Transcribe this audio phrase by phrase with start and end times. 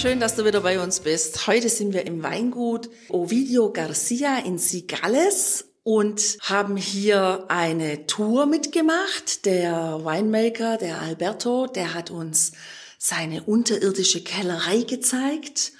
[0.00, 1.48] Schön, dass du wieder bei uns bist.
[1.48, 9.44] Heute sind wir im Weingut Ovidio Garcia in Sigales und haben hier eine Tour mitgemacht.
[9.44, 12.52] Der Winemaker, der Alberto, der hat uns
[12.96, 15.72] seine unterirdische Kellerei gezeigt.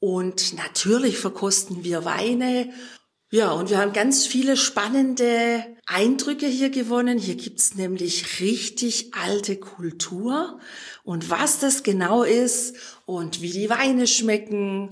[0.00, 2.72] Und natürlich verkosten wir Weine
[3.32, 7.16] ja, und wir haben ganz viele spannende Eindrücke hier gewonnen.
[7.16, 10.58] Hier gibt's nämlich richtig alte Kultur.
[11.10, 14.90] Und was das genau ist und wie die Weine schmecken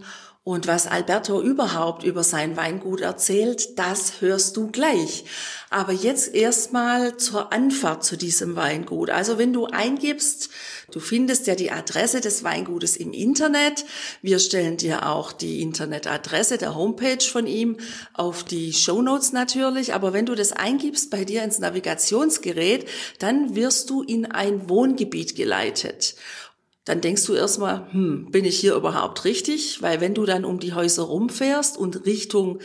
[0.49, 5.27] und was Alberto überhaupt über sein Weingut erzählt, das hörst du gleich.
[5.69, 9.11] Aber jetzt erstmal zur Anfahrt zu diesem Weingut.
[9.11, 10.49] Also wenn du eingibst,
[10.91, 13.85] du findest ja die Adresse des Weingutes im Internet.
[14.23, 17.77] Wir stellen dir auch die Internetadresse der Homepage von ihm
[18.15, 19.93] auf die Show Notes natürlich.
[19.93, 25.37] Aber wenn du das eingibst bei dir ins Navigationsgerät, dann wirst du in ein Wohngebiet
[25.37, 26.15] geleitet
[26.89, 29.83] dann denkst du erstmal, hm, bin ich hier überhaupt richtig?
[29.83, 32.61] Weil wenn du dann um die Häuser rumfährst und Richtung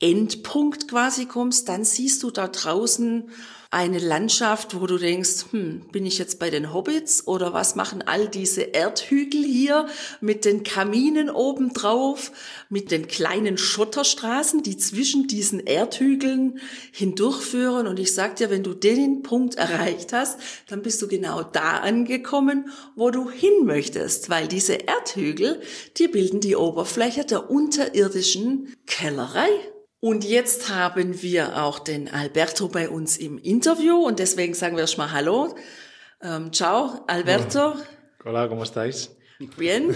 [0.00, 3.30] Endpunkt quasi kommst, dann siehst du da draußen
[3.76, 8.02] eine Landschaft, wo du denkst, hm, bin ich jetzt bei den Hobbits oder was machen
[8.06, 9.86] all diese Erdhügel hier
[10.22, 12.32] mit den Kaminen oben drauf,
[12.70, 16.58] mit den kleinen Schotterstraßen, die zwischen diesen Erdhügeln
[16.90, 17.86] hindurchführen.
[17.86, 21.76] Und ich sag dir, wenn du den Punkt erreicht hast, dann bist du genau da
[21.76, 25.60] angekommen, wo du hin möchtest, weil diese Erdhügel,
[25.98, 29.50] die bilden die Oberfläche der unterirdischen Kellerei.
[30.06, 34.82] Und jetzt haben wir auch den Alberto bei uns im Interview und deswegen sagen wir
[34.82, 35.56] erstmal Hallo.
[36.22, 37.74] Ähm, ciao, Alberto.
[38.24, 39.10] Hola, ¿cómo estáis?
[39.56, 39.88] Bien.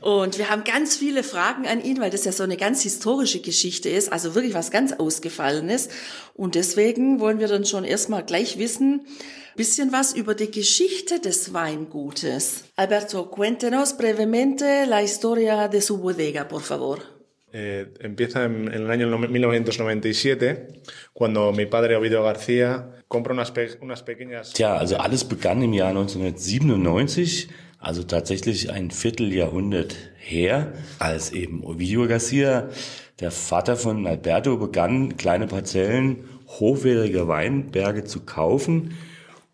[0.00, 3.40] und wir haben ganz viele Fragen an ihn, weil das ja so eine ganz historische
[3.40, 5.88] Geschichte ist, also wirklich was ganz Ausgefallenes.
[6.34, 9.06] Und deswegen wollen wir dann schon erstmal gleich wissen,
[9.54, 12.64] bisschen was über die Geschichte des Weingutes.
[12.74, 17.13] Alberto, cuéntenos brevemente la historia de su bodega, por favor.
[17.56, 20.80] Eh, empieza en, en, el año 1997,
[21.12, 24.54] cuando mi padre Ovidio García compra unas, pe unas pequeñas...
[24.54, 27.48] Tja, also alles begann im Jahr 1997,
[27.78, 32.70] also tatsächlich ein Vierteljahrhundert her, als eben Ovidio García,
[33.20, 36.24] der Vater von Alberto, begann, kleine Parzellen
[36.58, 38.96] hochwertiger Weinberge zu kaufen,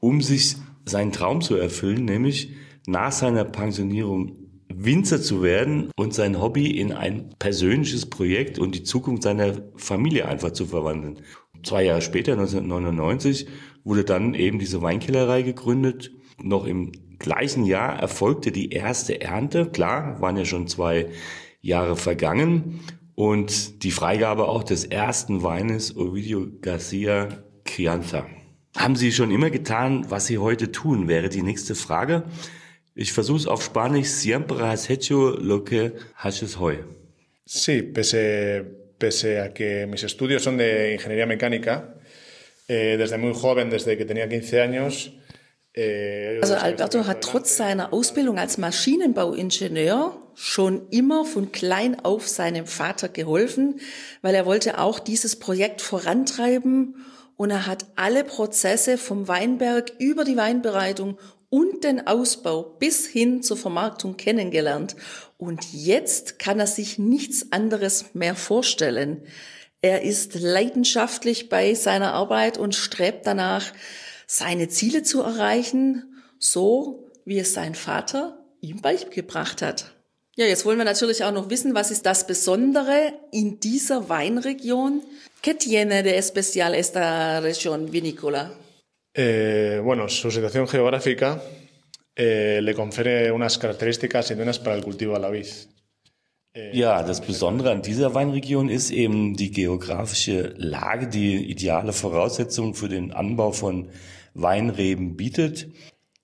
[0.00, 0.56] um sich
[0.86, 2.52] seinen Traum zu erfüllen, nämlich
[2.86, 4.39] nach seiner Pensionierung
[4.82, 10.26] Winzer zu werden und sein Hobby in ein persönliches Projekt und die Zukunft seiner Familie
[10.26, 11.20] einfach zu verwandeln.
[11.62, 13.46] Zwei Jahre später, 1999,
[13.84, 16.12] wurde dann eben diese Weinkellerei gegründet.
[16.42, 19.66] Noch im gleichen Jahr erfolgte die erste Ernte.
[19.66, 21.08] Klar, waren ja schon zwei
[21.60, 22.80] Jahre vergangen.
[23.14, 27.28] Und die Freigabe auch des ersten Weines Ovidio Garcia
[27.66, 28.24] Crianza.
[28.76, 32.24] Haben Sie schon immer getan, was Sie heute tun, wäre die nächste Frage.
[33.00, 34.08] Ich versuche es auf Spanisch.
[34.08, 36.84] Siempre has hecho lo que haces hoy.
[37.46, 38.62] Sí, pese,
[38.98, 41.94] pese a que mis estudios son de ingeniería mecánica,
[42.68, 45.12] eh, desde muy joven, desde que tenía 15 años,
[45.72, 52.66] eh, also Alberto hat trotz seiner Ausbildung als Maschinenbauingenieur schon immer von klein auf seinem
[52.66, 53.80] Vater geholfen,
[54.20, 56.96] weil er wollte auch dieses Projekt vorantreiben
[57.36, 61.16] und er hat alle Prozesse vom Weinberg über die Weinbereitung
[61.50, 64.96] und den Ausbau bis hin zur Vermarktung kennengelernt.
[65.36, 69.24] Und jetzt kann er sich nichts anderes mehr vorstellen.
[69.82, 73.72] Er ist leidenschaftlich bei seiner Arbeit und strebt danach,
[74.26, 79.92] seine Ziele zu erreichen, so wie es sein Vater ihm beigebracht hat.
[80.36, 85.02] Ja, jetzt wollen wir natürlich auch noch wissen, was ist das Besondere in dieser Weinregion?
[85.42, 88.52] ¿Qué tiene de especial esta región vinícola?
[89.12, 91.42] Eh, bueno, su situación geográfica
[92.14, 95.46] eh, le confiere unas características idóneas para el cultivo de la vid.
[96.52, 102.74] Eh, ja, das Besondere an dieser Weinregion ist eben die geografische Lage, die ideale Voraussetzungen
[102.74, 103.88] für den Anbau von
[104.34, 105.68] Weinreben bietet.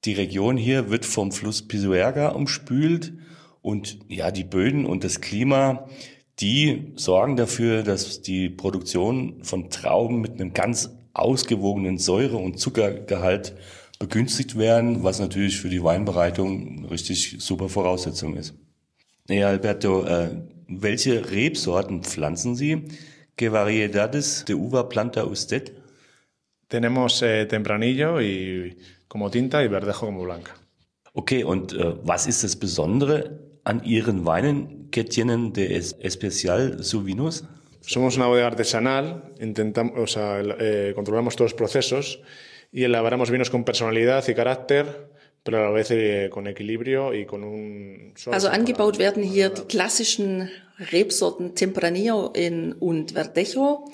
[0.04, 3.12] Die Region hier wird vom Fluss Pisuerga umspült
[3.62, 5.88] und ja, die Böden und das Klima,
[6.38, 13.54] die sorgen dafür, dass die Produktion von Trauben mit einem ganz ausgewogenen Säure- und Zuckergehalt
[13.98, 18.54] begünstigt werden, was natürlich für die Weinbereitung richtig super Voraussetzung ist.
[19.28, 20.36] Ja, Alberto, äh,
[20.68, 22.88] Welche Rebsorten pflanzen Sie?
[23.36, 25.72] ¿Qué variedades de uva planta usted?
[26.66, 28.76] Tenemos eh, tempranillo y
[29.06, 30.56] como tinta y verdejo como blanca.
[31.12, 36.82] Okay, und äh, was ist das Besondere an Ihren Weinen que tienen de es especial
[36.82, 37.44] su vinos?
[37.86, 42.20] Somos una bodega artesanal, intentamos, o sea, eh, controlamos todos los procesos
[42.72, 45.08] y elaboramos vinos con personalidad y carácter,
[45.44, 48.12] pero a la vez eh, con equilibrio y con un...
[48.32, 50.50] Also angebaut werden hier die klassischen
[50.90, 53.84] Rebsorten Tempranillo in, und Verdejo.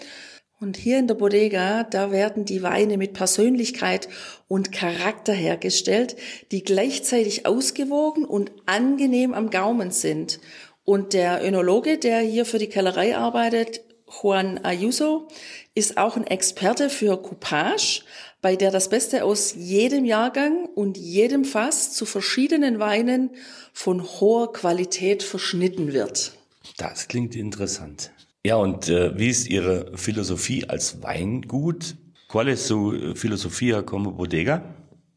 [0.58, 4.08] Und hier in der Bodega, da werden die Weine mit Persönlichkeit
[4.48, 6.16] und Charakter hergestellt,
[6.52, 10.38] die gleichzeitig ausgewogen und angenehm am Gaumen sind.
[10.84, 13.82] Und der Önologe, der hier für die Kellerei arbeitet,
[14.20, 15.29] Juan Ayuso,
[15.75, 18.05] ist auch ein Experte für Coupage,
[18.40, 23.31] bei der das Beste aus jedem Jahrgang und jedem Fass zu verschiedenen Weinen
[23.73, 26.32] von hoher Qualität verschnitten wird.
[26.76, 28.11] Das klingt interessant.
[28.44, 31.94] Ja, und äh, wie ist Ihre Philosophie als Weingut?
[32.29, 34.64] ¿Cuál es su filosofía como bodega?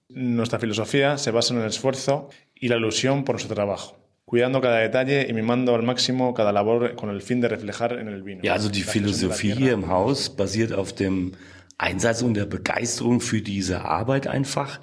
[0.09, 3.95] Nuestra filosofía se basa en el esfuerzo y la ilusión por nuestro trabajo.
[4.25, 8.07] Cuidando cada detalle y mimando al máximo cada labor con el fin de reflejar en
[8.07, 8.41] el vino.
[8.43, 11.33] Ja, also die Philosophie hier im Haus basiert auf dem
[11.77, 14.79] Einsatz und der Begeisterung für diese Arbeit einfach,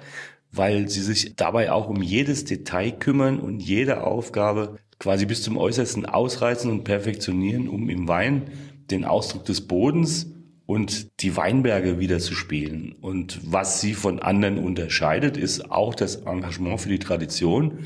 [0.51, 5.57] weil sie sich dabei auch um jedes Detail kümmern und jede Aufgabe quasi bis zum
[5.57, 8.43] Äußersten ausreizen und perfektionieren, um im Wein
[8.91, 10.31] den Ausdruck des Bodens
[10.65, 12.95] und die Weinberge wieder zu spielen.
[13.01, 17.79] Und was sie von anderen unterscheidet, ist auch das Engagement für die Tradition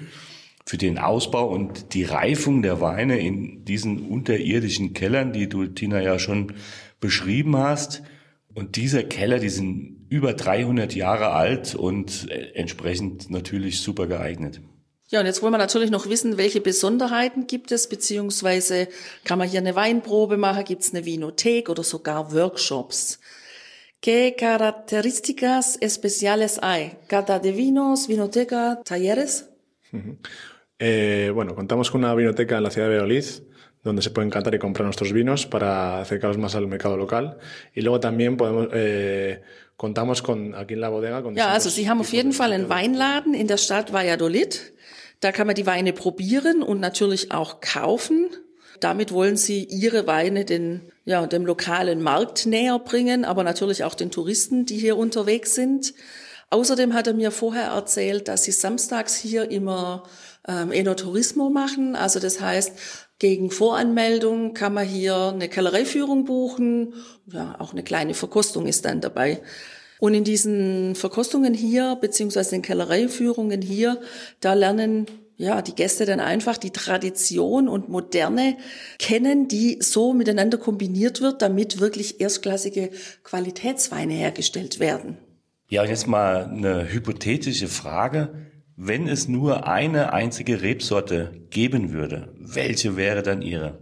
[0.67, 6.01] für den Ausbau und die Reifung der Weine in diesen unterirdischen Kellern, die du, Tina,
[6.01, 6.55] ja schon
[6.99, 8.03] beschrieben hast.
[8.53, 14.59] Und dieser Keller, die sind über 300 Jahre alt und äh, entsprechend natürlich super geeignet.
[15.07, 18.89] Ja, und jetzt wollen wir natürlich noch wissen, welche Besonderheiten gibt es, beziehungsweise
[19.23, 23.21] kann man hier eine Weinprobe machen, gibt es eine Vinothek oder sogar Workshops.
[24.01, 26.91] ¿Qué características especiales hay?
[27.07, 29.47] Cata de vinos, vinoteca, talleres?
[30.79, 33.25] Eh, bueno, contamos con una vinoteca en la ciudad de Valladolid
[33.83, 37.37] donde se pueden cantar y comprar nuestros vinos para acercarlos más al mercado local.
[37.73, 39.41] Y luego también podemos, eh,
[39.75, 41.23] contamos con aquí en la bodega.
[41.23, 44.73] Con ja, also Sie haben auf jeden Fall einen Weinladen in der Stadt Valladolid.
[45.21, 48.29] Da kann man die Weine probieren und natürlich auch kaufen.
[48.79, 53.95] Damit wollen Sie Ihre Weine den, ja, dem lokalen Markt näher bringen, aber natürlich auch
[53.95, 55.95] den Touristen, die hier unterwegs sind.
[56.49, 60.03] Außerdem hat er mir vorher erzählt, dass Sie samstags hier immer
[60.47, 61.95] ähm, Enoturismo machen.
[61.95, 62.71] Also das heißt,
[63.19, 66.93] gegen Voranmeldung kann man hier eine Kellereiführung buchen.
[67.31, 69.41] Ja, auch eine kleine Verkostung ist dann dabei.
[69.99, 73.99] Und in diesen Verkostungen hier, beziehungsweise den Kellereiführungen hier,
[74.39, 75.07] da lernen
[75.37, 78.57] ja, die Gäste dann einfach die Tradition und Moderne
[78.97, 82.89] kennen, die so miteinander kombiniert wird, damit wirklich erstklassige
[83.23, 85.17] Qualitätsweine hergestellt werden.
[85.69, 88.33] Ja, jetzt mal eine hypothetische Frage.
[88.79, 93.79] Wenn es nur eine einzige Rebsorte geben würde, welche wäre dann Ihre?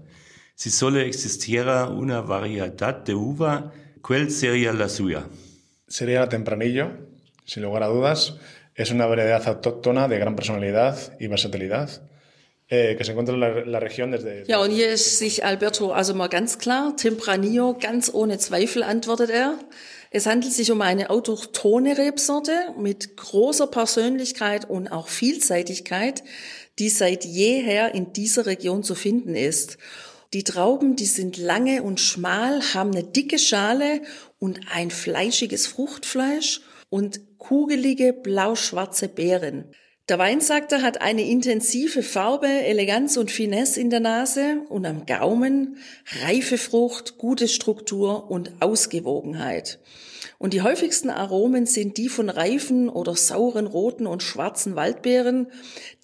[0.55, 5.27] Si solo existiera una variedad de uva, ¿cuál sería la suya?
[5.89, 6.91] Sería la tempranillo,
[7.45, 8.37] sin lugar a dudas.
[8.73, 11.89] Es una variedad autóctona de gran personalidad y versatilidad.
[12.67, 14.45] Äh, que se encuentra en la, Region desde.
[14.47, 19.29] Ja, und hier ist sich Alberto also mal ganz klar, Tempranillo, ganz ohne Zweifel antwortet
[19.29, 19.59] er.
[20.15, 26.23] Es handelt sich um eine autochthone Rebsorte mit großer Persönlichkeit und auch Vielseitigkeit,
[26.79, 29.77] die seit jeher in dieser Region zu finden ist.
[30.31, 34.03] Die Trauben, die sind lange und schmal, haben eine dicke Schale
[34.39, 39.65] und ein fleischiges Fruchtfleisch und kugelige blau-schwarze Beeren.
[40.07, 44.85] Der Wein, sagt er, hat eine intensive Farbe, Eleganz und Finesse in der Nase und
[44.85, 45.77] am Gaumen,
[46.21, 49.79] reife Frucht, gute Struktur und Ausgewogenheit.
[50.37, 55.47] Und die häufigsten Aromen sind die von reifen oder sauren roten und schwarzen Waldbeeren,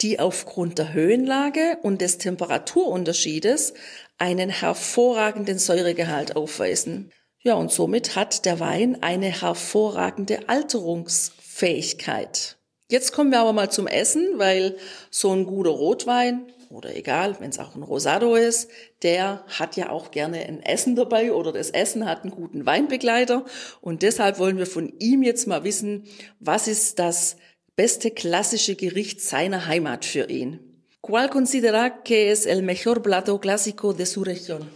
[0.00, 3.74] die aufgrund der Höhenlage und des Temperaturunterschiedes
[4.18, 7.12] einen hervorragenden Säuregehalt aufweisen.
[7.38, 12.58] Ja, und somit hat der Wein eine hervorragende Alterungsfähigkeit.
[12.92, 14.76] Jetzt kommen wir aber mal zum Essen, weil
[15.08, 18.70] so ein guter Rotwein oder egal, wenn es auch ein Rosado ist,
[19.02, 23.46] der hat ja auch gerne ein Essen dabei oder das Essen hat einen guten Weinbegleiter.
[23.80, 26.04] Und deshalb wollen wir von ihm jetzt mal wissen,
[26.38, 27.38] was ist das
[27.76, 30.60] beste klassische Gericht seiner Heimat für ihn?
[31.00, 34.68] ¿Cuál considera que es el mejor plato clásico de su región?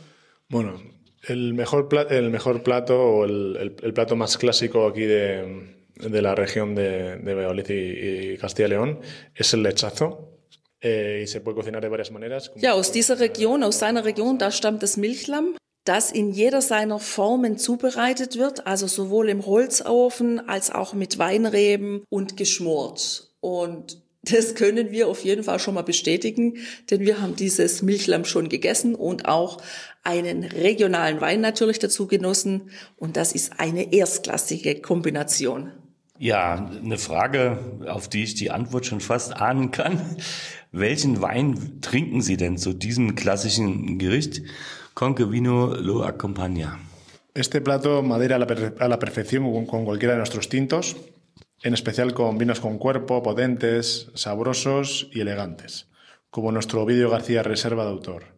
[0.49, 0.81] Bueno,
[1.23, 5.76] el mejor, plato, el mejor plato o el, el, el plato más clásico aquí de,
[6.01, 9.01] de la región de, de Valladolid y, y Castilla y León
[9.35, 10.33] es el lechazo.
[10.81, 11.25] eh.
[12.57, 16.99] Ja, aus dieser Region, aus seiner Region, da stammt das Milchlamm, das in jeder seiner
[16.99, 23.31] Formen zubereitet wird, also sowohl im Holzofen als auch mit Weinreben und geschmort.
[23.41, 26.59] Und das können wir auf jeden Fall schon mal bestätigen,
[26.91, 29.59] denn wir haben dieses Milchlamm schon gegessen und auch
[30.03, 32.71] einen regionalen Wein natürlich dazu genossen.
[32.97, 35.73] Und das ist eine erstklassige Kombination.
[36.19, 40.01] Ja, eine Frage, auf die ich die Antwort schon fast ahnen kann.
[40.73, 44.43] Welchen Wein trinken Sie denn zu diesem klassischen Gericht?
[44.95, 46.79] Conque vino lo acompaña.
[47.35, 50.97] Este plato madera a la, perfección con cualquiera de nuestros tintos,
[51.63, 55.89] en especial con vinos con cuerpo, potentes, sabrosos y elegantes,
[56.31, 58.36] como nuestro Ovidio García Reserva de Autor,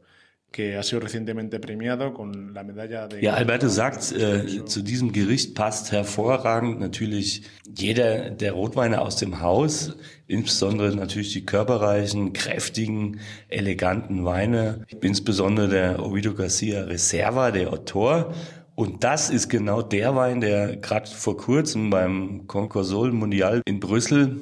[0.50, 3.22] que ha sido recientemente premiado con la medalla de...
[3.22, 7.42] Ja, Alberto sagt, äh, zu diesem Gericht passt hervorragend natürlich
[7.76, 16.04] jeder der Rotweine aus dem Haus, insbesondere natürlich die körperreichen, kräftigen, eleganten Weine, insbesondere der
[16.04, 18.32] Ovidio Garcia Reserva, der Autor.
[18.74, 24.40] Und das ist genau der Wein, der gerade vor kurzem beim Concorsol Mundial in Brüssel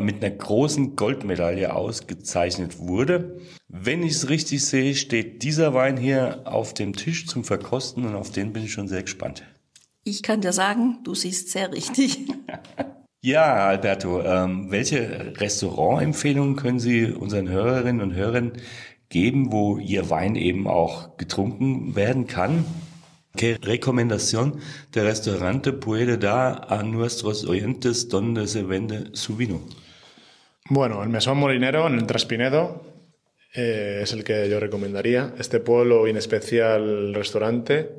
[0.00, 3.40] mit einer großen Goldmedaille ausgezeichnet wurde.
[3.68, 8.14] Wenn ich es richtig sehe, steht dieser Wein hier auf dem Tisch zum Verkosten und
[8.14, 9.42] auf den bin ich schon sehr gespannt.
[10.04, 12.18] Ich kann dir sagen, du siehst sehr richtig.
[13.22, 18.52] Ja, Alberto, ähm, welche Restaurantempfehlungen können Sie unseren Hörerinnen und Hörern
[19.08, 22.64] geben, wo Ihr Wein eben auch getrunken werden kann?
[23.36, 24.60] ¿Qué recomendación
[24.94, 29.60] de restaurante puede dar a nuestros oyentes donde se vende su vino?
[30.68, 32.82] Bueno, el Mesón Molinero en el Traspinedo
[33.54, 35.34] eh, es el que yo recomendaría.
[35.38, 37.90] Este pueblo y en especial restaurante,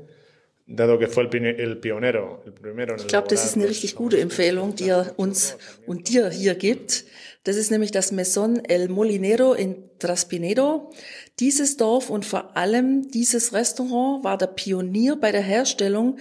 [0.66, 3.96] dado que fue el, el pionero, el primero en Ich glaube, das ist eine richtig
[3.96, 7.06] gute Empfehlung, die er uns und dir hier gibt.
[7.46, 10.92] Das ist nämlich das Mesón El Molinero in Traspinedo.
[11.40, 16.18] Dieses Dorf und vor allem dieses Restaurant war der Pionier bei der Herstellung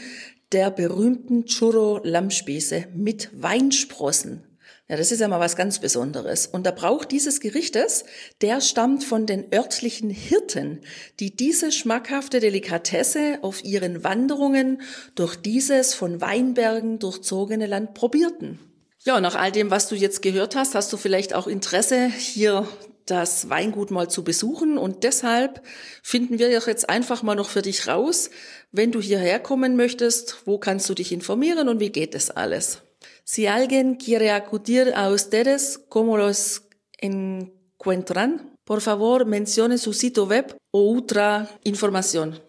[0.52, 4.45] der berühmten Churro Lammspieße mit Weinsprossen.
[4.88, 6.46] Ja, das ist ja mal was ganz Besonderes.
[6.46, 8.04] Und der Brauch dieses Gerichtes,
[8.40, 10.80] der stammt von den örtlichen Hirten,
[11.18, 14.80] die diese schmackhafte Delikatesse auf ihren Wanderungen
[15.16, 18.60] durch dieses von Weinbergen durchzogene Land probierten.
[19.02, 22.68] Ja, nach all dem, was du jetzt gehört hast, hast du vielleicht auch Interesse, hier
[23.06, 24.78] das Weingut mal zu besuchen.
[24.78, 25.62] Und deshalb
[26.02, 28.30] finden wir jetzt einfach mal noch für dich raus,
[28.70, 32.82] wenn du hierher kommen möchtest, wo kannst du dich informieren und wie geht das alles?
[33.28, 36.62] Si alguien quiere acudir a ustedes, ¿cómo los
[36.98, 38.56] encuentran?
[38.62, 42.40] Por favor, mencione su sitio web o otra información.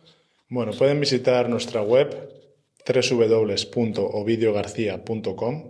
[0.49, 2.29] Bueno, pueden visitar nuestra web
[2.85, 5.63] www.ovidiogarcia.com,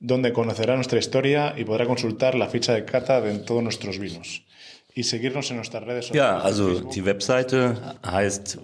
[0.00, 4.46] donde conocerá nuestra historia y podrá consultar la ficha de cata de todos nuestros vinos.
[4.94, 6.26] Y seguirnos en nuestras redes sociales.
[6.26, 8.56] Ja, also die Webseite heißt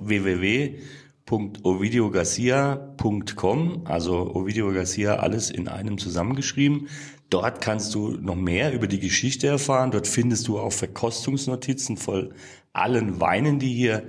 [1.27, 6.89] www.ovidiogarcia.com, also Ovidio Garcia alles in einem zusammengeschrieben.
[7.31, 9.91] Dort kannst du noch mehr über die Geschichte erfahren.
[9.91, 12.35] Dort findest du auch Verkostungsnotizen voll
[12.73, 14.05] allen Weinen, die hier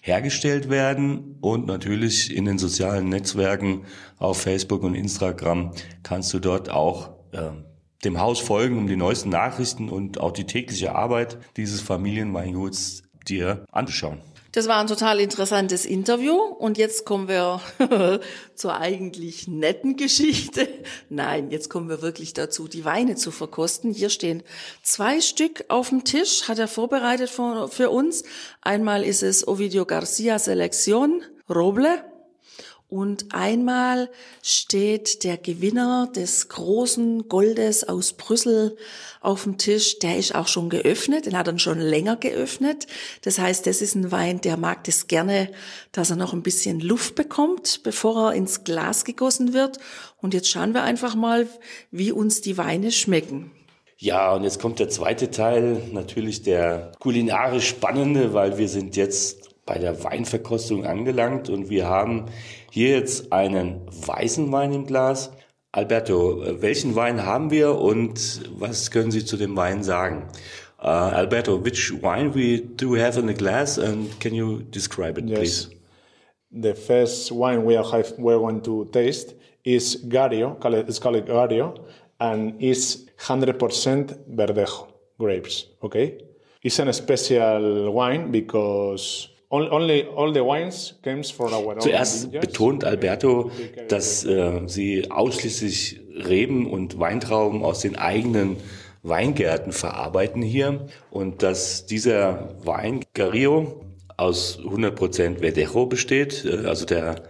[0.00, 3.84] hergestellt werden und natürlich in den sozialen Netzwerken
[4.18, 5.72] auf Facebook und Instagram
[6.02, 7.66] kannst du dort auch ähm,
[8.02, 13.66] dem Haus folgen, um die neuesten Nachrichten und auch die tägliche Arbeit dieses Familienweinguts dir
[13.70, 14.22] anzuschauen.
[14.52, 17.60] Das war ein total interessantes Interview und jetzt kommen wir
[18.56, 20.68] zur eigentlich netten Geschichte.
[21.08, 23.92] Nein, jetzt kommen wir wirklich dazu, die Weine zu verkosten.
[23.92, 24.42] Hier stehen
[24.82, 28.24] zwei Stück auf dem Tisch, hat er vorbereitet für, uns.
[28.60, 32.09] Einmal ist es Ovidio Garcia Selección Roble
[32.90, 34.10] und einmal
[34.42, 38.76] steht der Gewinner des großen Goldes aus Brüssel
[39.20, 40.00] auf dem Tisch.
[40.00, 42.88] Der ist auch schon geöffnet, den hat er schon länger geöffnet.
[43.22, 45.52] Das heißt, das ist ein Wein, der mag das gerne,
[45.92, 49.78] dass er noch ein bisschen Luft bekommt, bevor er ins Glas gegossen wird.
[50.20, 51.46] Und jetzt schauen wir einfach mal,
[51.92, 53.52] wie uns die Weine schmecken.
[53.98, 59.49] Ja, und jetzt kommt der zweite Teil, natürlich der kulinarisch spannende, weil wir sind jetzt
[59.70, 62.26] bei der Weinverkostung angelangt und wir haben
[62.72, 65.30] hier jetzt einen weißen Wein im Glas.
[65.70, 70.26] Alberto, äh, welchen Wein haben wir und was können Sie zu dem Wein sagen?
[70.82, 75.28] Uh, Alberto, which wine we do have in the glass and can you describe it,
[75.28, 75.38] Yes.
[75.38, 75.70] please?
[76.50, 80.56] The first wine we are have, we're going to taste is Gario,
[80.88, 81.78] it's called Gario,
[82.18, 85.66] and is 100% Verdejo grapes.
[85.80, 86.18] Okay,
[86.60, 93.50] it's an special wine because only, all the wines comes from our Zuerst betont Alberto,
[93.88, 98.56] dass äh, sie ausschließlich Reben und Weintrauben aus den eigenen
[99.02, 103.84] Weingärten verarbeiten hier und dass dieser Wein Garillo
[104.16, 107.22] aus 100% Verdejo besteht, äh, also der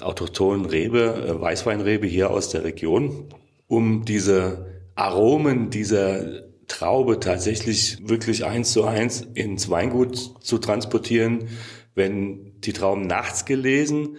[0.00, 3.28] autochthonen Rebe, äh, Weißweinrebe hier aus der Region,
[3.68, 11.48] um diese Aromen dieser Traube tatsächlich wirklich eins zu eins ins Weingut zu transportieren,
[11.94, 14.16] wenn die Trauben nachts gelesen.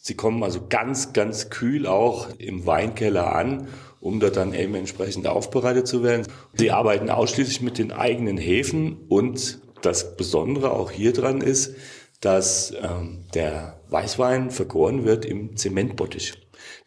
[0.00, 3.68] Sie kommen also ganz, ganz kühl auch im Weinkeller an,
[4.00, 6.26] um dort dann eben entsprechend aufbereitet zu werden.
[6.54, 11.74] Sie arbeiten ausschließlich mit den eigenen Hefen und das Besondere auch hier dran ist,
[12.22, 16.32] dass ähm, der Weißwein vergoren wird im Zementbottich.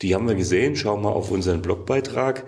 [0.01, 0.75] Die haben wir gesehen.
[0.75, 2.45] Schau mal auf unseren Blogbeitrag.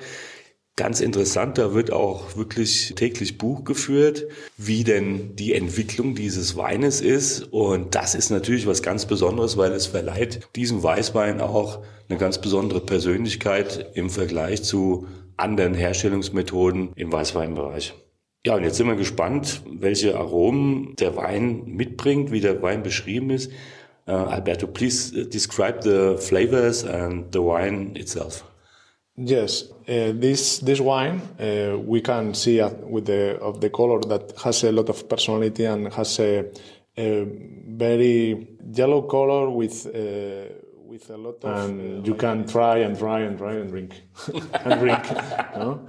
[0.77, 4.25] Ganz interessant, da wird auch wirklich täglich Buch geführt,
[4.58, 7.44] wie denn die Entwicklung dieses Weines ist.
[7.53, 11.79] Und das ist natürlich was ganz Besonderes, weil es verleiht diesem Weißwein auch
[12.10, 17.94] eine ganz besondere Persönlichkeit im Vergleich zu anderen Herstellungsmethoden im Weißweinbereich.
[18.46, 23.29] Ja, und jetzt sind wir gespannt, welche Aromen der Wein mitbringt, wie der Wein beschrieben
[23.29, 23.50] ist.
[24.08, 28.44] Uh, Alberto, please describe the flavors and the wine itself.
[29.18, 34.34] Yes, uh, this this wine uh, we can see with the of the color that
[34.44, 36.46] has a lot of personality and has a,
[36.98, 37.26] a
[37.66, 40.54] very yellow color with uh,
[40.86, 41.70] with a lot of.
[41.70, 44.02] And you can try and try and try and drink
[44.66, 45.04] and drink.
[45.56, 45.80] no?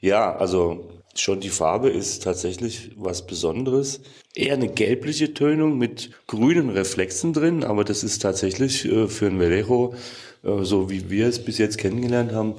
[0.00, 4.00] Ja, also schon die Farbe ist tatsächlich was Besonderes.
[4.34, 9.40] Eher eine gelbliche Tönung mit grünen Reflexen drin, aber das ist tatsächlich äh, für ein
[9.40, 9.94] Vallejo
[10.42, 12.54] äh, so wie wir es bis jetzt kennengelernt haben,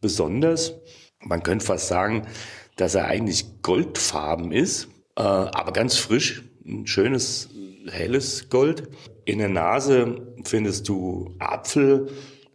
[0.00, 0.74] besonders.
[1.20, 2.26] Man könnte fast sagen,
[2.76, 7.50] dass er eigentlich goldfarben ist, äh, aber ganz frisch, ein schönes,
[7.90, 8.88] helles Gold.
[9.24, 12.08] In der Nase findest du Apfel,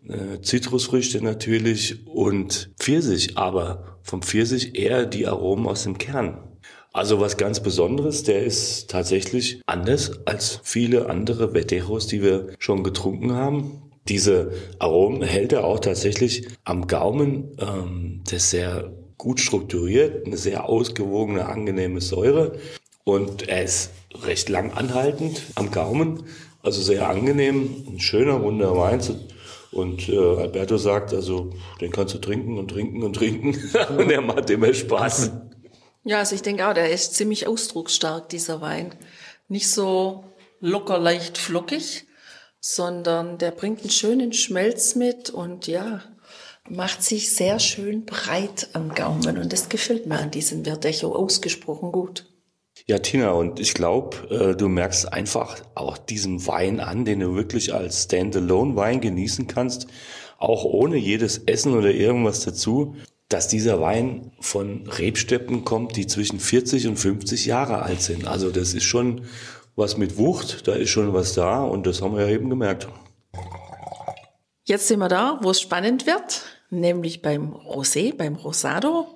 [0.07, 6.37] äh, Zitrusfrüchte natürlich und Pfirsich, aber vom Pfirsich eher die Aromen aus dem Kern.
[6.93, 12.83] Also was ganz Besonderes, der ist tatsächlich anders als viele andere Vetejos, die wir schon
[12.83, 13.81] getrunken haben.
[14.07, 17.57] Diese Aromen hält er auch tatsächlich am Gaumen.
[17.59, 22.59] Ähm, das ist sehr gut strukturiert, eine sehr ausgewogene, angenehme Säure.
[23.03, 23.91] Und er ist
[24.23, 26.23] recht lang anhaltend am Gaumen,
[26.63, 29.01] also sehr angenehm, ein schöner, runder Wein.
[29.75, 33.59] Und äh, Alberto sagt, also den kannst du trinken und trinken und trinken
[33.97, 35.31] und er macht immer Spaß.
[36.05, 38.95] Ja, also ich denke auch, der ist ziemlich ausdrucksstark, dieser Wein.
[39.49, 40.23] Nicht so
[40.61, 42.07] locker, leicht, flockig,
[42.61, 46.01] sondern der bringt einen schönen Schmelz mit und ja,
[46.69, 51.91] macht sich sehr schön breit am Gaumen und das gefällt mir an diesem Verdecho ausgesprochen
[51.91, 52.25] gut.
[52.87, 57.33] Ja, Tina, und ich glaube, äh, du merkst einfach auch diesen Wein an, den du
[57.33, 59.87] wirklich als Standalone-Wein genießen kannst,
[60.37, 62.95] auch ohne jedes Essen oder irgendwas dazu,
[63.27, 68.27] dass dieser Wein von Rebsteppen kommt, die zwischen 40 und 50 Jahre alt sind.
[68.27, 69.25] Also das ist schon
[69.75, 72.87] was mit Wucht, da ist schon was da und das haben wir ja eben gemerkt.
[74.63, 79.07] Jetzt sind wir da, wo es spannend wird, nämlich beim Rosé, beim Rosado.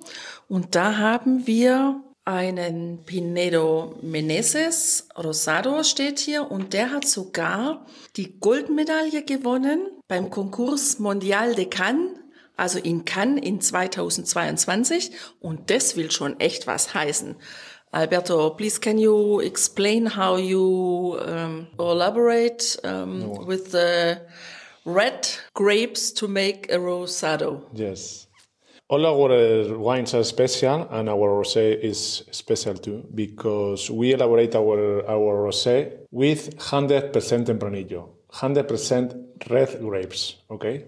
[0.48, 8.38] Und da haben wir einen Pinedo Meneses Rosado steht hier und der hat sogar die
[8.38, 12.12] Goldmedaille gewonnen beim Konkurs Mondial de Cannes,
[12.56, 17.34] also in Cannes in 2022 und das will schon echt was heißen.
[17.90, 23.44] Alberto, please can you explain how you um, elaborate um, no.
[23.44, 24.20] with the
[24.84, 27.62] red grapes to make a rosado?
[27.74, 28.28] Yes.
[28.90, 35.04] All our wines are special, and our rosé is special too because we elaborate our
[35.08, 37.12] our rosé with 100%
[37.46, 40.38] Tempranillo, 100% red grapes.
[40.50, 40.86] Okay,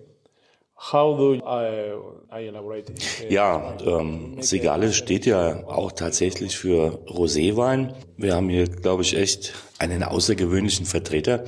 [0.91, 1.95] How do I,
[2.33, 3.31] I elaborate it?
[3.31, 7.95] Ja, ähm, Segales steht ja auch tatsächlich für Roséwein.
[8.17, 11.45] Wir haben hier, glaube ich, echt einen außergewöhnlichen Vertreter.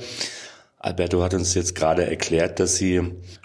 [0.85, 3.01] Alberto hat uns jetzt gerade erklärt, dass sie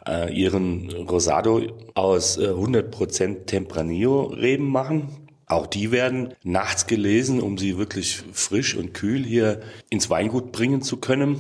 [0.07, 1.63] äh, ihren Rosado
[1.95, 5.27] aus äh, 100% Tempranillo-Reben machen.
[5.47, 10.83] Auch die werden nachts gelesen, um sie wirklich frisch und kühl hier ins Weingut bringen
[10.83, 11.39] zu können.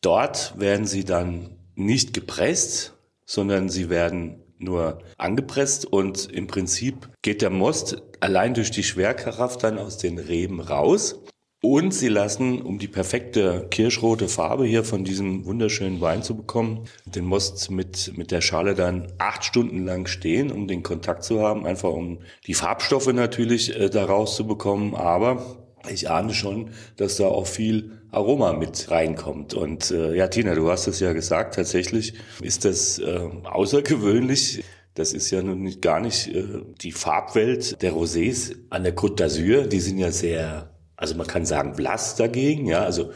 [0.00, 2.94] Dort werden sie dann nicht gepresst,
[3.26, 9.64] sondern sie werden nur angepresst und im Prinzip geht der Most allein durch die Schwerkraft
[9.64, 11.20] dann aus den Reben raus.
[11.64, 16.88] Und sie lassen, um die perfekte kirschrote Farbe hier von diesem wunderschönen Wein zu bekommen,
[17.04, 21.40] den Most mit, mit der Schale dann acht Stunden lang stehen, um den Kontakt zu
[21.40, 24.96] haben, einfach um die Farbstoffe natürlich äh, daraus zu bekommen.
[24.96, 25.56] Aber
[25.88, 29.54] ich ahne schon, dass da auch viel Aroma mit reinkommt.
[29.54, 35.14] Und äh, ja, Tina, du hast es ja gesagt, tatsächlich ist das äh, außergewöhnlich, Das
[35.14, 36.44] ist ja nun nicht, gar nicht äh,
[36.82, 39.66] die Farbwelt der Rosés an der Côte d'Azur.
[39.66, 40.71] Die sind ja sehr,
[41.02, 43.10] also man kann sagen blass dagegen, ja, also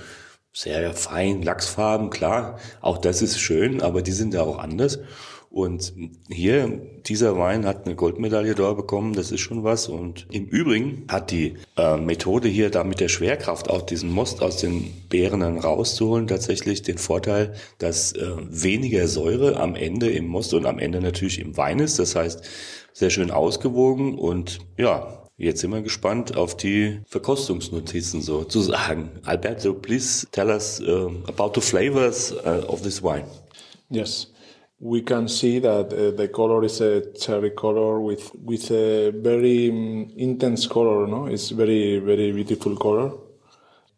[0.53, 2.59] sehr fein, Lachsfarben, klar.
[2.81, 4.99] Auch das ist schön, aber die sind ja auch anders.
[5.51, 5.95] Und
[6.29, 9.89] hier, dieser Wein hat eine Goldmedaille da bekommen, das ist schon was.
[9.89, 14.43] Und im Übrigen hat die äh, Methode hier da mit der Schwerkraft auch diesen Most
[14.43, 20.27] aus den Beeren dann rauszuholen, tatsächlich den Vorteil, dass äh, weniger Säure am Ende im
[20.27, 21.99] Most und am Ende natürlich im Wein ist.
[21.99, 22.43] Das heißt,
[22.93, 29.11] sehr schön ausgewogen und ja, Jetzt sind wir gespannt auf die Verkostungsnotizen sozusagen.
[29.25, 33.27] Alberto, please tell us uh, about the flavors uh, of this wine.
[33.91, 34.29] Yes.
[34.79, 39.71] we can see that uh, the color is a cherry color with with a very
[39.71, 41.07] um, intense color.
[41.07, 43.13] No, it's very very beautiful color.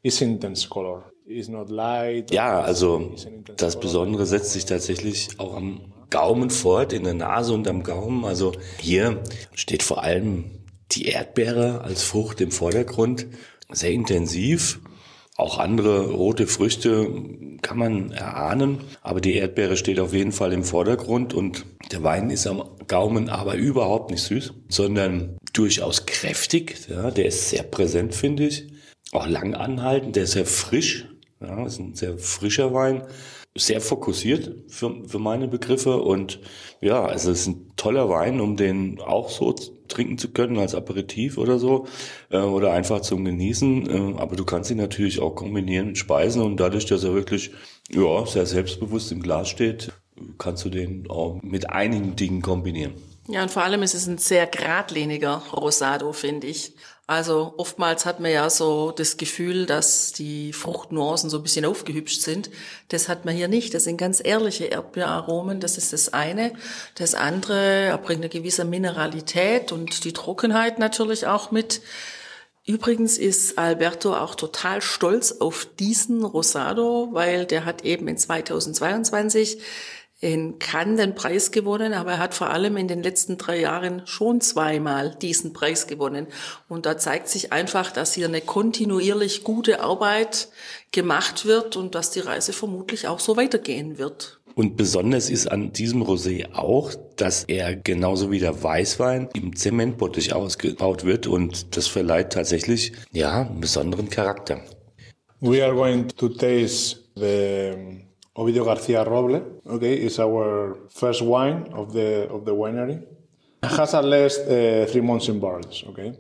[0.02, 1.02] It's intense color.
[1.26, 2.30] It's not light.
[2.30, 3.12] Ja, also
[3.56, 8.24] das Besondere setzt sich tatsächlich auch am Gaumen fort, in der Nase und am Gaumen.
[8.24, 9.22] Also hier
[9.54, 10.44] steht vor allem
[10.92, 13.26] die Erdbeere als Frucht im Vordergrund,
[13.70, 14.80] sehr intensiv.
[15.36, 17.08] Auch andere rote Früchte
[17.62, 22.30] kann man erahnen, aber die Erdbeere steht auf jeden Fall im Vordergrund und der Wein
[22.30, 26.88] ist am Gaumen aber überhaupt nicht süß, sondern durchaus kräftig.
[26.88, 28.66] Ja, der ist sehr präsent, finde ich.
[29.12, 31.06] Auch lang anhaltend, der ist sehr frisch.
[31.40, 33.04] Ja, ist ein sehr frischer Wein
[33.56, 36.40] sehr fokussiert für, für meine Begriffe und
[36.80, 39.54] ja, also es ist ein toller Wein, um den auch so
[39.88, 41.86] trinken zu können als Aperitif oder so
[42.30, 44.14] äh, oder einfach zum Genießen.
[44.16, 47.52] Äh, aber du kannst ihn natürlich auch kombinieren mit Speisen und dadurch, dass er wirklich
[47.90, 49.92] ja sehr selbstbewusst im Glas steht,
[50.38, 52.94] kannst du den auch mit einigen Dingen kombinieren.
[53.28, 56.74] Ja, und vor allem ist es ein sehr geradliniger Rosado, finde ich.
[57.08, 62.20] Also oftmals hat man ja so das Gefühl, dass die Fruchtnuancen so ein bisschen aufgehübscht
[62.20, 62.50] sind.
[62.88, 63.72] Das hat man hier nicht.
[63.72, 65.58] Das sind ganz ehrliche Erdbeeraromen.
[65.58, 66.52] Das ist das eine.
[66.96, 71.80] Das andere, er bringt eine gewisse Mineralität und die Trockenheit natürlich auch mit.
[72.66, 79.62] Übrigens ist Alberto auch total stolz auf diesen Rosado, weil der hat eben in 2022
[80.20, 84.02] in Cannes den Preis gewonnen, aber er hat vor allem in den letzten drei Jahren
[84.04, 86.26] schon zweimal diesen Preis gewonnen.
[86.68, 90.48] Und da zeigt sich einfach, dass hier eine kontinuierlich gute Arbeit
[90.90, 94.40] gemacht wird und dass die Reise vermutlich auch so weitergehen wird.
[94.56, 100.32] Und besonders ist an diesem Rosé auch, dass er genauso wie der Weißwein im Zementbottich
[100.32, 104.64] ausgebaut wird und das verleiht tatsächlich, ja, einen besonderen Charakter.
[105.38, 108.07] We are going to taste the
[108.38, 109.42] Ovidio Garcia Roble.
[109.66, 113.02] Okay, is our first wine of the of the winery.
[113.64, 115.84] It has at least uh, three months in barrels.
[115.88, 116.12] Okay,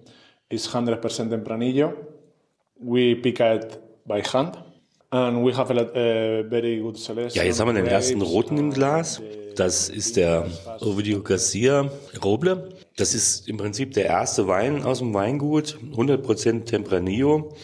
[0.50, 1.94] it's hundred percent Tempranillo.
[2.80, 4.58] We pick it by hand.
[5.10, 7.40] And we have a, a very good selection.
[7.40, 9.22] Ja, jetzt haben wir den ersten roten im Glas.
[9.56, 10.46] Das ist der
[10.80, 11.88] Ovidio Garcia
[12.22, 12.68] Roble.
[12.96, 17.54] Das ist im Prinzip der erste Wein aus dem Weingut, 100% Tempranillo.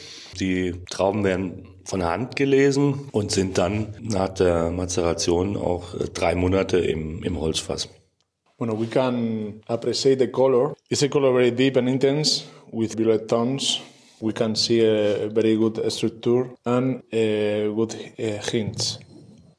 [0.40, 6.34] Die Trauben werden von Hand gelesen und sind dann nach der Mazeration auch äh, drei
[6.34, 7.88] Monate im, im Holzfass.
[8.56, 10.74] Bueno, we can appreciate the color.
[10.88, 13.80] It's a color very deep and intense with violet tones.
[14.20, 19.00] We can see a, very good structure and a good uh, hints.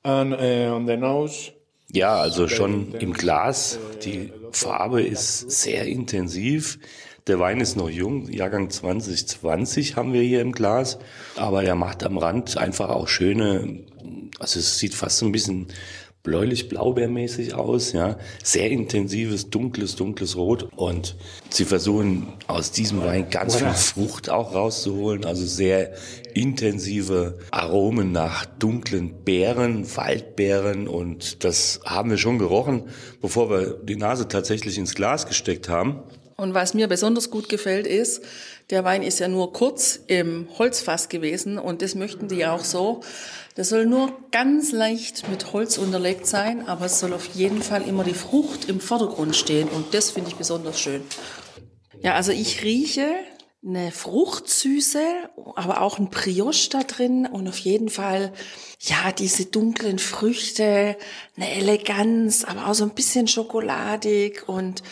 [0.03, 1.51] And uh, on the nose,
[1.91, 3.79] ja, also schon im Glas.
[4.03, 6.79] Die Farbe ist sehr intensiv.
[7.27, 10.99] Der Wein ist noch jung, Jahrgang 2020 haben wir hier im Glas,
[11.35, 13.79] aber er macht am Rand einfach auch schöne,
[14.37, 15.65] also es sieht fast so ein bisschen
[16.21, 18.17] bläulich-blaubeermäßig aus, ja.
[18.43, 20.67] Sehr intensives, dunkles, dunkles Rot.
[20.75, 21.15] Und
[21.49, 25.23] sie versuchen aus diesem Wein ganz viel Frucht auch rauszuholen.
[25.23, 25.93] Also sehr
[26.33, 30.87] intensive Aromen nach dunklen Beeren, Waldbeeren.
[30.87, 32.85] Und das haben wir schon gerochen,
[33.21, 36.03] bevor wir die Nase tatsächlich ins Glas gesteckt haben.
[36.37, 38.21] Und was mir besonders gut gefällt ist,
[38.69, 43.01] der Wein ist ja nur kurz im Holzfass gewesen und das möchten die auch so.
[43.55, 47.87] Das soll nur ganz leicht mit Holz unterlegt sein, aber es soll auf jeden Fall
[47.87, 51.03] immer die Frucht im Vordergrund stehen und das finde ich besonders schön.
[52.01, 53.07] Ja, also ich rieche
[53.65, 55.01] eine Fruchtsüße,
[55.55, 58.31] aber auch ein Brioche da drin und auf jeden Fall,
[58.79, 60.97] ja, diese dunklen Früchte,
[61.35, 64.83] eine Eleganz, aber auch so ein bisschen schokoladig und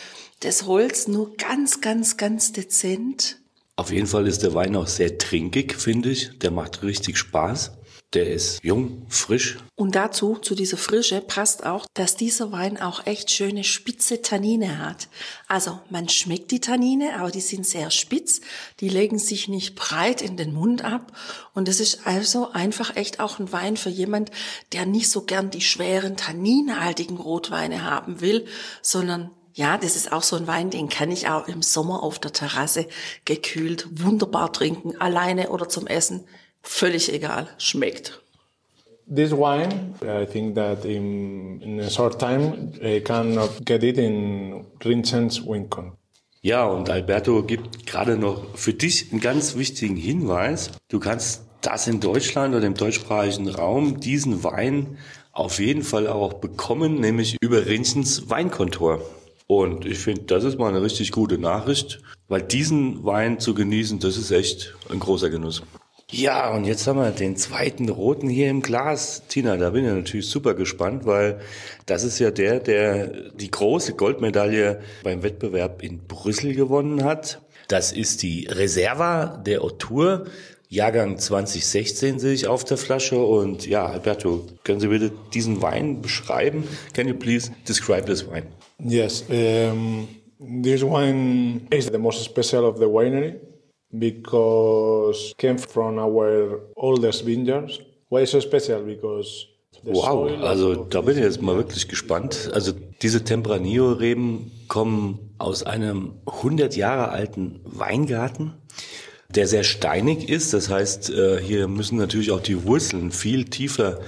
[0.43, 3.39] das Holz nur ganz, ganz, ganz dezent.
[3.75, 6.37] Auf jeden Fall ist der Wein auch sehr trinkig, finde ich.
[6.39, 7.71] Der macht richtig Spaß.
[8.13, 9.57] Der ist jung, frisch.
[9.73, 14.77] Und dazu, zu dieser Frische, passt auch, dass dieser Wein auch echt schöne spitze Tannine
[14.77, 15.07] hat.
[15.47, 18.41] Also man schmeckt die Tannine, aber die sind sehr spitz.
[18.79, 21.11] Die legen sich nicht breit in den Mund ab.
[21.55, 24.29] Und es ist also einfach echt auch ein Wein für jemand,
[24.73, 28.45] der nicht so gern die schweren, tanninhaltigen Rotweine haben will,
[28.83, 32.19] sondern ja, das ist auch so ein Wein, den kann ich auch im Sommer auf
[32.19, 32.87] der Terrasse
[33.25, 36.25] gekühlt wunderbar trinken, alleine oder zum Essen.
[36.61, 38.21] Völlig egal, schmeckt.
[39.13, 44.65] This wine, I think that in, in a short time I cannot get it in
[44.83, 45.91] Rinchens Wincon.
[46.41, 50.71] Ja, und Alberto gibt gerade noch für dich einen ganz wichtigen Hinweis.
[50.89, 54.97] Du kannst das in Deutschland oder im deutschsprachigen Raum, diesen Wein
[55.31, 59.01] auf jeden Fall auch bekommen, nämlich über Rinchens Weinkontor.
[59.59, 63.99] Und ich finde, das ist mal eine richtig gute Nachricht, weil diesen Wein zu genießen,
[63.99, 65.63] das ist echt ein großer Genuss.
[66.09, 69.23] Ja, und jetzt haben wir den zweiten roten hier im Glas.
[69.27, 71.39] Tina, da bin ich natürlich super gespannt, weil
[71.87, 77.41] das ist ja der, der die große Goldmedaille beim Wettbewerb in Brüssel gewonnen hat.
[77.67, 80.25] Das ist die Reserva der Autur.
[80.73, 83.17] Jahrgang 2016 sehe ich auf der Flasche.
[83.17, 86.63] Und ja, Alberto, können Sie bitte diesen Wein beschreiben?
[86.93, 88.47] Can you please describe this wine?
[88.79, 90.07] Yes, um,
[90.39, 93.35] this wine is the most special of the winery
[93.91, 97.79] because came from our oldest vineyards.
[98.09, 98.81] Why so special?
[98.83, 99.47] Because
[99.85, 102.49] Wow, also da bin ich jetzt mal wirklich gespannt.
[102.53, 108.53] Also diese Tempranillo-Reben kommen aus einem 100 Jahre alten Weingarten,
[109.35, 110.53] der sehr steinig ist.
[110.53, 113.99] Das heißt, äh, hier müssen natürlich auch die Wurzeln viel tiefer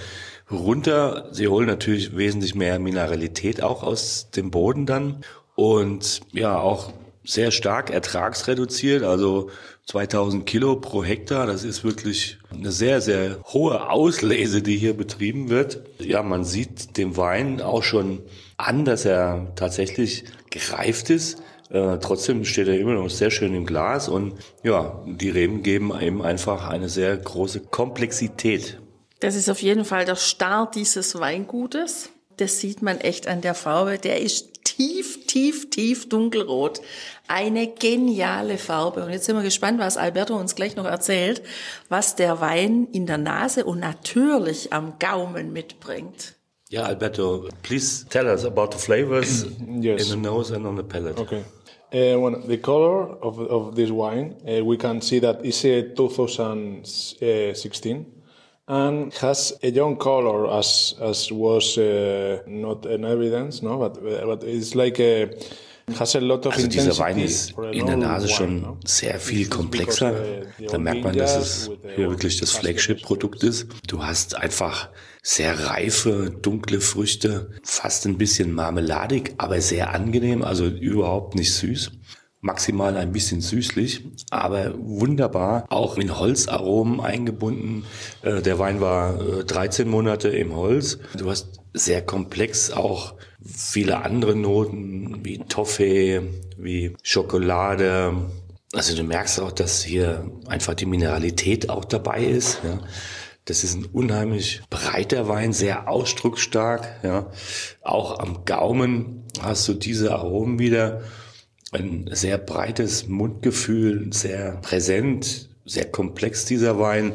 [0.52, 1.30] runter.
[1.32, 5.24] Sie holen natürlich wesentlich mehr Mineralität auch aus dem Boden dann
[5.56, 9.50] und ja auch sehr stark ertragsreduziert, also
[9.88, 11.48] 2000 Kilo pro Hektar.
[11.48, 15.82] Das ist wirklich eine sehr, sehr hohe Auslese, die hier betrieben wird.
[16.00, 18.22] Ja, man sieht dem Wein auch schon
[18.58, 21.42] an, dass er tatsächlich gereift ist.
[21.70, 25.92] Äh, trotzdem steht er immer noch sehr schön im Glas und ja, die Reben geben
[26.00, 28.80] ihm einfach eine sehr große Komplexität.
[29.20, 32.10] Das ist auf jeden Fall der Start dieses Weingutes.
[32.38, 33.98] Das sieht man echt an der Farbe.
[33.98, 36.82] Der ist tief, tief, tief dunkelrot.
[37.28, 39.06] Eine geniale Farbe.
[39.06, 41.42] Und jetzt sind wir gespannt, was Alberto uns gleich noch erzählt,
[41.88, 46.36] was der Wein in der Nase und natürlich am Gaumen mitbringt.
[46.70, 50.10] Ja, Alberto, please tell us about the flavors Yes.
[50.10, 51.20] in the nose and on the palate.
[51.20, 51.44] Okay.
[51.94, 55.84] Uh, well, the color of, of this wine, uh, we can see that it's a
[55.96, 58.06] 2016
[58.68, 64.44] and has a young color as as was uh, not an evidence, no, but but
[64.44, 65.30] it's like a
[65.88, 70.42] Also dieser Wein ist in der Nase schon sehr viel komplexer.
[70.68, 72.52] Da merkt man, dass es hier wirklich das.
[72.52, 73.68] Flagship-Produkt ist.
[73.88, 74.90] Du hast einfach
[75.22, 81.92] sehr reife, dunkle Früchte, fast ein bisschen marmeladig, aber sehr angenehm, also überhaupt nicht süß.
[82.42, 87.86] Maximal ein bisschen süßlich, aber wunderbar, auch in Holzaromen eingebunden.
[88.22, 91.00] Äh, Der Wein war äh, 13 Monate im Holz.
[91.18, 93.16] Du hast sehr komplex auch
[93.46, 96.22] viele andere Noten wie Toffee,
[96.58, 98.14] wie Schokolade.
[98.74, 102.62] Also du merkst auch, dass hier einfach die Mineralität auch dabei ist.
[102.64, 102.82] Ja.
[103.46, 106.88] Das ist ein unheimlich breiter Wein, sehr ausdrucksstark.
[107.04, 107.32] Ja.
[107.84, 111.04] Auch am Gaumen hast du diese Aromen wieder.
[111.72, 117.14] Ein sehr breites Mundgefühl, sehr präsent, sehr komplex dieser Wein,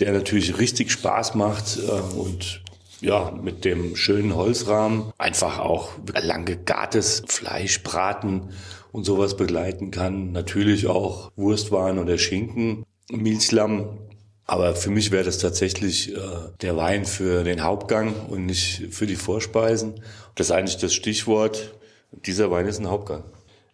[0.00, 2.62] der natürlich richtig Spaß macht äh, und
[3.00, 8.50] ja, mit dem schönen Holzrahmen einfach auch lang gegartes Fleisch, Braten
[8.92, 10.32] und sowas begleiten kann.
[10.32, 13.98] Natürlich auch Wurstwaren oder Schinken, Milchlamm.
[14.44, 16.20] Aber für mich wäre das tatsächlich äh,
[16.62, 20.00] der Wein für den Hauptgang und nicht für die Vorspeisen.
[20.34, 21.74] Das ist eigentlich das Stichwort.
[22.12, 23.24] Dieser Wein ist ein Hauptgang.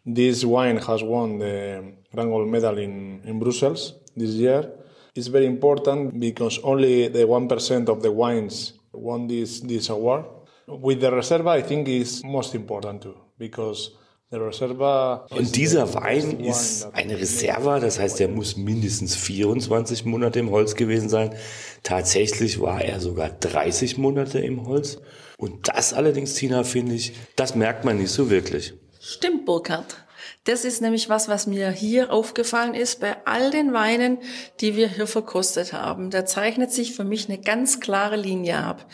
[0.04, 4.74] This wine has won the Grand Gold Medal in, in Brussels this year.
[5.14, 10.24] It's very important because only the 1% of the wines won this, this award.
[10.66, 13.92] With the Reserva, I think is most important too, because
[14.30, 15.26] the Reserva.
[15.30, 20.38] is Und dieser Wein ist that- eine Reserva, das heißt, er muss mindestens 24 Monate
[20.38, 21.34] im Holz gewesen sein.
[21.82, 24.98] Tatsächlich war er sogar 30 Monate im Holz.
[25.36, 28.72] Und das allerdings, Tina, finde ich, das merkt man nicht so wirklich.
[29.00, 29.96] Stimmt, Burkhard.
[30.44, 34.18] Das ist nämlich was, was mir hier aufgefallen ist bei all den Weinen,
[34.60, 36.10] die wir hier verkostet haben.
[36.10, 38.86] Da zeichnet sich für mich eine ganz klare Linie ab.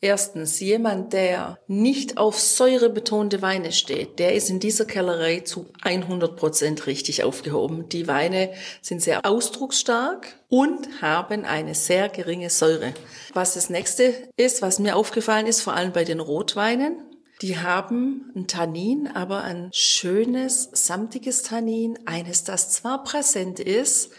[0.00, 6.36] Erstens, jemand, der nicht auf säurebetonte Weine steht, der ist in dieser Kellerei zu 100
[6.36, 7.88] Prozent richtig aufgehoben.
[7.88, 12.92] Die Weine sind sehr ausdrucksstark und haben eine sehr geringe Säure.
[13.32, 17.07] Was das nächste ist, was mir aufgefallen ist, vor allem bei den Rotweinen,
[17.42, 24.10] die haben ein Tannin, aber ein schönes, samtiges Tannin, eines, das zwar präsent ist,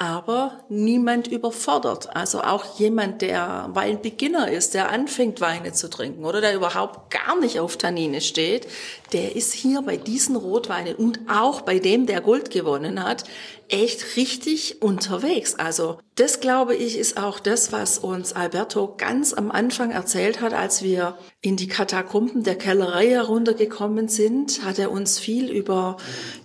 [0.00, 2.16] aber niemand überfordert.
[2.16, 7.38] Also auch jemand, der Weinbeginner ist, der anfängt Weine zu trinken oder der überhaupt gar
[7.38, 8.66] nicht auf Tannine steht,
[9.12, 13.24] der ist hier bei diesen Rotweinen und auch bei dem, der Gold gewonnen hat,
[13.68, 15.54] echt richtig unterwegs.
[15.54, 20.52] Also das, glaube ich, ist auch das, was uns Alberto ganz am Anfang erzählt hat,
[20.52, 25.96] als wir in die Katakomben der Kellerei heruntergekommen sind, hat er uns viel über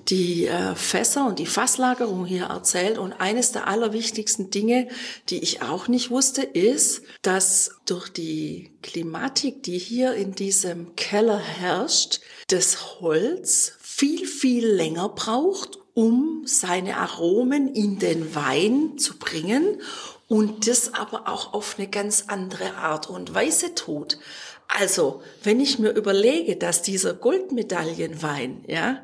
[0.07, 2.97] die äh, Fässer und die Fasslagerung hier erzählt.
[2.97, 4.87] Und eines der allerwichtigsten Dinge,
[5.27, 11.39] die ich auch nicht wusste, ist, dass durch die Klimatik, die hier in diesem Keller
[11.39, 19.81] herrscht, das Holz viel, viel länger braucht, um seine Aromen in den Wein zu bringen
[20.27, 24.19] und das aber auch auf eine ganz andere Art und Weise tut.
[24.67, 29.01] Also, wenn ich mir überlege, dass dieser Goldmedaillenwein, ja,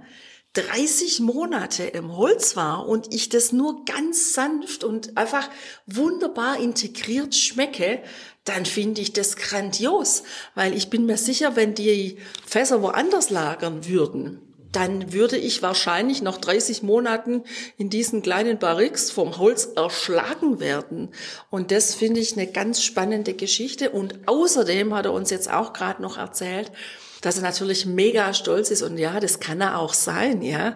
[0.54, 5.50] 30 Monate im Holz war und ich das nur ganz sanft und einfach
[5.86, 8.04] wunderbar integriert schmecke,
[8.44, 10.24] dann finde ich das grandios,
[10.54, 16.22] weil ich bin mir sicher, wenn die Fässer woanders lagern würden, dann würde ich wahrscheinlich
[16.22, 17.44] nach 30 Monaten
[17.78, 21.10] in diesen kleinen Barriques vom Holz erschlagen werden.
[21.50, 23.90] Und das finde ich eine ganz spannende Geschichte.
[23.90, 26.72] Und außerdem hat er uns jetzt auch gerade noch erzählt,
[27.22, 30.76] dass er natürlich mega stolz ist und ja, das kann er auch sein, ja,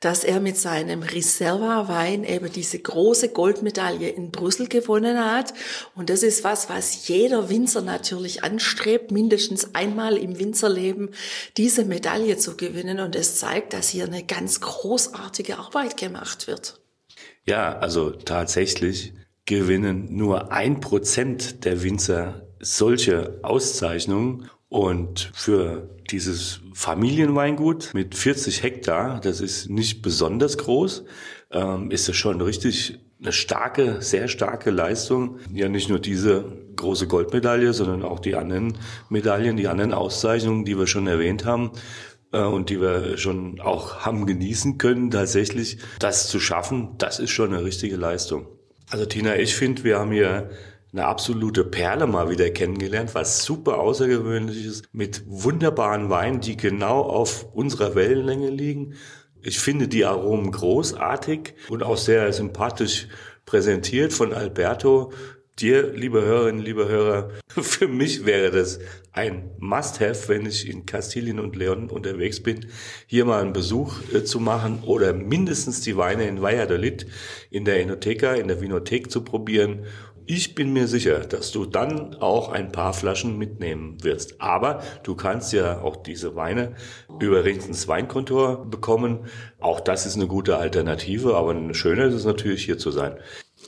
[0.00, 5.54] dass er mit seinem Reserva-Wein eben diese große Goldmedaille in Brüssel gewonnen hat.
[5.94, 11.10] Und das ist was, was jeder Winzer natürlich anstrebt, mindestens einmal im Winzerleben
[11.56, 13.00] diese Medaille zu gewinnen.
[13.00, 16.80] Und es zeigt, dass hier eine ganz großartige Arbeit gemacht wird.
[17.46, 19.14] Ja, also tatsächlich
[19.46, 29.20] gewinnen nur ein Prozent der Winzer solche Auszeichnungen und für dieses Familienweingut mit 40 Hektar,
[29.20, 31.04] das ist nicht besonders groß,
[31.52, 35.38] ähm, ist das schon richtig eine starke, sehr starke Leistung.
[35.52, 38.76] Ja, nicht nur diese große Goldmedaille, sondern auch die anderen
[39.10, 41.70] Medaillen, die anderen Auszeichnungen, die wir schon erwähnt haben
[42.32, 47.30] äh, und die wir schon auch haben genießen können, tatsächlich das zu schaffen, das ist
[47.30, 48.48] schon eine richtige Leistung.
[48.90, 50.50] Also Tina, ich finde, wir haben hier
[50.94, 57.00] eine absolute Perle mal wieder kennengelernt, was super außergewöhnlich ist, mit wunderbaren Weinen, die genau
[57.00, 58.94] auf unserer Wellenlänge liegen.
[59.42, 63.08] Ich finde die Aromen großartig und auch sehr sympathisch
[63.44, 65.12] präsentiert von Alberto.
[65.58, 68.78] Dir, liebe Hörerinnen, liebe Hörer, für mich wäre das
[69.12, 72.66] ein Must-Have, wenn ich in Kastilien und Leon unterwegs bin,
[73.06, 77.06] hier mal einen Besuch äh, zu machen oder mindestens die Weine in Valladolid
[77.50, 79.86] in der Enoteca, in der Vinothek zu probieren
[80.26, 84.40] ich bin mir sicher, dass du dann auch ein paar Flaschen mitnehmen wirst.
[84.40, 86.74] Aber du kannst ja auch diese Weine
[87.20, 89.26] über Ringsens Weinkontor bekommen.
[89.60, 93.18] Auch das ist eine gute Alternative, aber eine schöne ist es natürlich hier zu sein.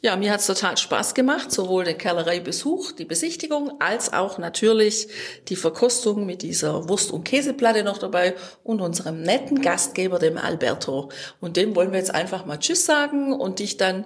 [0.03, 5.09] Ja, mir hat's total Spaß gemacht, sowohl der Kellereibesuch, die Besichtigung, als auch natürlich
[5.49, 11.11] die Verkostung mit dieser Wurst- und Käseplatte noch dabei und unserem netten Gastgeber, dem Alberto.
[11.41, 14.05] Und dem wollen wir jetzt einfach mal Tschüss sagen und dich dann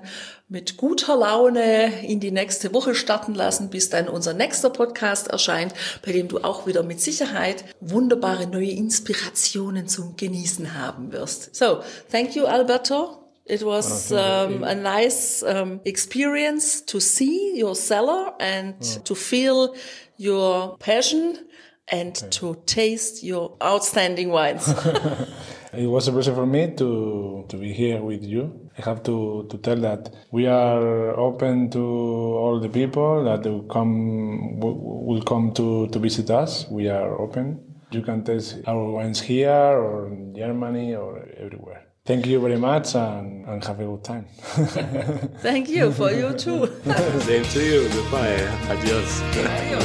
[0.48, 5.72] mit guter Laune in die nächste Woche starten lassen, bis dann unser nächster Podcast erscheint,
[6.04, 11.54] bei dem du auch wieder mit Sicherheit wunderbare neue Inspirationen zum Genießen haben wirst.
[11.54, 13.19] So, thank you, Alberto.
[13.50, 19.00] It was um, a nice um, experience to see your cellar and oh.
[19.02, 19.74] to feel
[20.16, 21.48] your passion
[21.90, 22.28] and okay.
[22.30, 24.68] to taste your outstanding wines.
[25.72, 28.70] it was a pleasure for me to, to be here with you.
[28.78, 33.64] I have to, to tell that we are open to all the people that will
[33.64, 36.66] come, will come to, to visit us.
[36.70, 37.58] We are open.
[37.90, 41.89] You can taste our wines here or in Germany or everywhere.
[42.06, 44.24] Thank you very much and, and have a good time.
[45.42, 46.66] Thank you for you too.
[47.20, 47.88] Same to you.
[47.90, 48.48] Goodbye.
[48.70, 49.20] Adios.
[49.20, 49.84] Adios.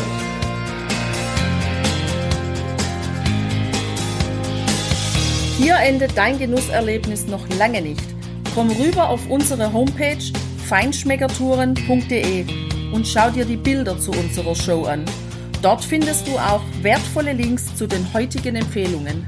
[5.58, 8.04] Hier endet dein Genusserlebnis noch lange nicht.
[8.54, 10.24] Komm rüber auf unsere Homepage
[10.70, 12.46] feinschmeckertouren.de
[12.94, 15.04] und schau dir die Bilder zu unserer Show an.
[15.62, 19.28] Dort findest du auch wertvolle Links zu den heutigen Empfehlungen.